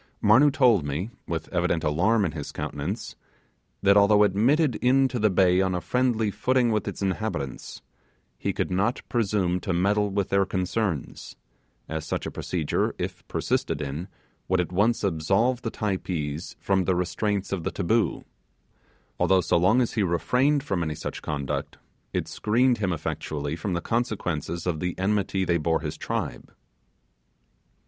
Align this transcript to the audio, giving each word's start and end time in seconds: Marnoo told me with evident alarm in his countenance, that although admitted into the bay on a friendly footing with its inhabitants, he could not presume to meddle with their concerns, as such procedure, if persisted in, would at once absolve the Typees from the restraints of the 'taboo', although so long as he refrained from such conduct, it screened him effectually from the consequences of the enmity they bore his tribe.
Marnoo 0.19 0.49
told 0.51 0.83
me 0.83 1.11
with 1.27 1.47
evident 1.49 1.83
alarm 1.83 2.25
in 2.25 2.31
his 2.31 2.51
countenance, 2.51 3.15
that 3.83 3.95
although 3.95 4.23
admitted 4.23 4.73
into 4.77 5.19
the 5.19 5.29
bay 5.29 5.61
on 5.61 5.75
a 5.75 5.79
friendly 5.79 6.31
footing 6.31 6.71
with 6.71 6.87
its 6.87 7.03
inhabitants, 7.03 7.83
he 8.39 8.51
could 8.51 8.71
not 8.71 9.03
presume 9.09 9.59
to 9.59 9.73
meddle 9.73 10.09
with 10.09 10.29
their 10.29 10.43
concerns, 10.43 11.35
as 11.87 12.03
such 12.03 12.23
procedure, 12.33 12.95
if 12.97 13.27
persisted 13.27 13.79
in, 13.79 14.07
would 14.47 14.59
at 14.59 14.71
once 14.71 15.03
absolve 15.03 15.61
the 15.61 15.69
Typees 15.69 16.55
from 16.59 16.85
the 16.85 16.95
restraints 16.95 17.51
of 17.51 17.63
the 17.63 17.69
'taboo', 17.69 18.23
although 19.19 19.39
so 19.41 19.55
long 19.55 19.81
as 19.81 19.93
he 19.93 20.01
refrained 20.01 20.63
from 20.63 20.83
such 20.95 21.21
conduct, 21.21 21.77
it 22.11 22.27
screened 22.27 22.79
him 22.79 22.91
effectually 22.91 23.55
from 23.55 23.73
the 23.73 23.81
consequences 23.81 24.65
of 24.65 24.79
the 24.79 24.97
enmity 24.97 25.45
they 25.45 25.59
bore 25.59 25.81
his 25.81 25.95
tribe. 25.95 26.51